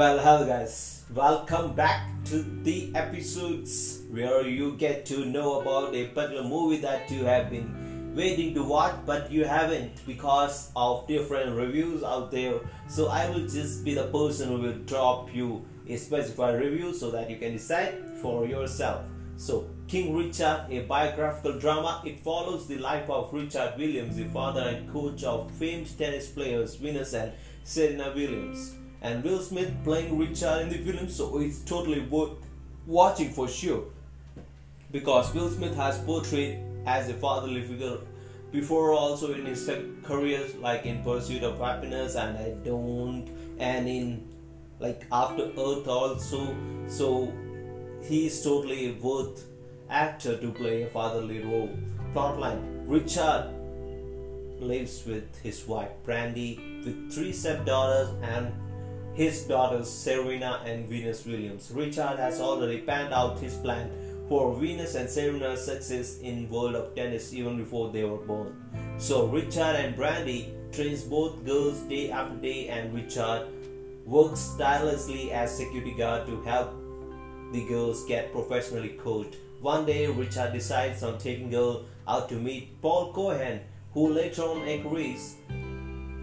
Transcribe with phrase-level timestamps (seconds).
[0.00, 6.06] Well, hello guys, welcome back to the episodes where you get to know about a
[6.06, 11.54] particular movie that you have been waiting to watch but you haven't because of different
[11.54, 12.60] reviews out there.
[12.88, 17.10] So, I will just be the person who will drop you a specified review so
[17.10, 19.04] that you can decide for yourself.
[19.36, 24.62] So, King Richard, a biographical drama, it follows the life of Richard Williams, the father
[24.62, 27.32] and coach of famed tennis players Venus and
[27.64, 32.38] Serena Williams and Will Smith playing Richard in the film, so it's totally worth
[32.86, 33.84] watching for sure.
[34.90, 37.98] Because Will Smith has portrayed as a fatherly figure
[38.52, 39.70] before, also in his
[40.02, 43.28] career, like in Pursuit of Happyness and I Don't,
[43.58, 44.28] and in
[44.80, 46.56] like After Earth also.
[46.88, 47.32] So
[48.02, 49.44] he's totally worth
[49.88, 51.70] actor to play a fatherly role.
[52.12, 53.54] Plotline: Richard
[54.58, 58.52] lives with his wife Brandy with three stepdaughters and
[59.20, 61.70] his daughters Serena and Venus Williams.
[61.74, 63.90] Richard has already planned out his plan
[64.30, 68.56] for Venus and Serena's success in world of tennis even before they were born.
[68.96, 73.48] So Richard and Brandy trains both girls day after day and Richard
[74.06, 76.72] works tirelessly as security guard to help
[77.52, 79.36] the girls get professionally coached.
[79.60, 83.60] One day Richard decides on taking girl out to meet Paul Cohen
[83.92, 85.36] who later on agrees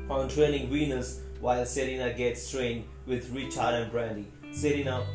[0.10, 4.28] on training Venus while Serena gets trained with Richard and Brandy.
[4.52, 5.06] Serena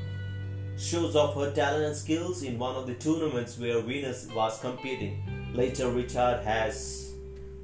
[0.79, 5.23] shows off her talent and skills in one of the tournaments where Venus was competing.
[5.55, 7.13] Later, Richard has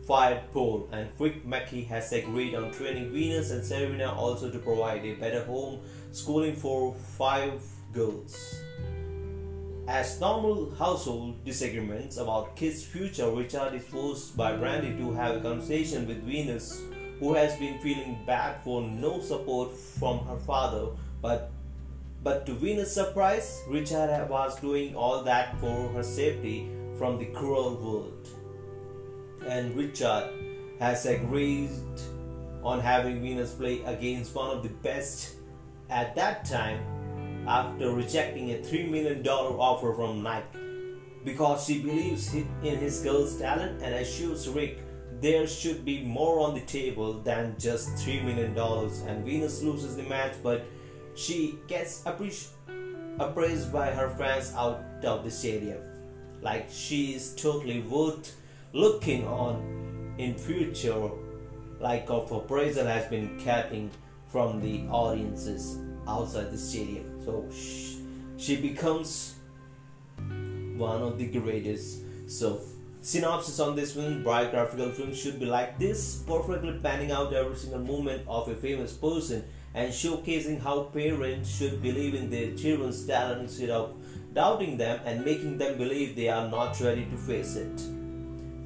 [0.06, 5.04] fired Paul, and Rick Macci has agreed on training Venus and Serena also to provide
[5.04, 5.80] a better home
[6.12, 8.56] schooling for five girls.
[9.86, 15.40] As normal household disagreements about kids' future, Richard is forced by Brandy to have a
[15.40, 16.82] conversation with Venus
[17.20, 20.88] who has been feeling bad for no support from her father,
[21.20, 21.50] but
[22.22, 26.68] but to Venus' surprise, Richard was doing all that for her safety
[26.98, 28.28] from the cruel world.
[29.46, 30.28] And Richard
[30.80, 31.70] has agreed
[32.62, 35.36] on having Venus play against one of the best
[35.90, 36.80] at that time
[37.46, 40.58] after rejecting a $3 million offer from Nike
[41.24, 44.80] because she believes in his girl's talent and assures Rick
[45.20, 48.56] there should be more on the table than just $3 million.
[49.08, 50.64] And Venus loses the match, but
[51.14, 52.52] she gets appraised
[53.72, 55.80] by her fans out of the stadium.
[56.40, 58.36] Like she is totally worth
[58.72, 61.10] looking on in future,
[61.80, 63.90] like of appraisal has been getting
[64.28, 67.20] from the audiences outside the stadium.
[67.24, 67.48] So
[68.36, 69.34] she becomes
[70.76, 72.02] one of the greatest.
[72.28, 72.60] So
[73.00, 77.78] Synopsis on this film biographical film should be like this perfectly panning out every single
[77.80, 79.44] moment of a famous person
[79.74, 83.94] and showcasing how parents should believe in their children's talent instead of
[84.34, 87.80] doubting them and making them believe they are not ready to face it.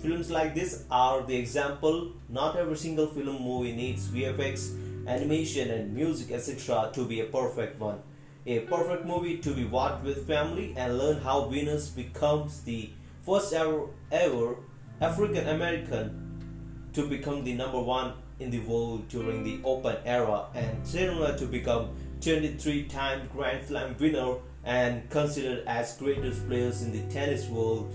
[0.01, 2.13] Films like this are the example.
[2.31, 7.79] Not every single film movie needs VFX, animation, and music, etc., to be a perfect
[7.79, 8.01] one.
[8.47, 12.91] A perfect movie to be watched with family and learn how Venus becomes the
[13.25, 14.57] first ever, ever
[15.01, 20.87] African American to become the number one in the world during the Open era, and
[20.87, 21.91] Serena to become
[22.21, 27.93] 23 time Grand Slam winner and considered as greatest players in the tennis world,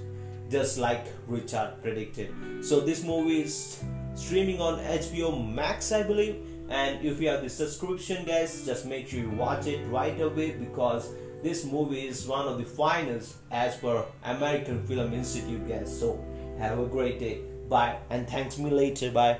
[0.50, 2.34] just like Richard predicted.
[2.62, 3.84] So, this movie is
[4.16, 6.44] streaming on HBO Max, I believe.
[6.70, 10.52] And if you have the subscription, guys, just make sure you watch it right away
[10.52, 11.14] because
[11.44, 16.00] this movie is one of the finest as per American Film Institute guys.
[16.00, 16.24] So
[16.58, 17.42] have a great day.
[17.70, 19.12] Bye and thanks me later.
[19.12, 19.40] Bye.